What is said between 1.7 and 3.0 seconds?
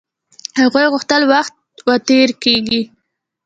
و تېريږي.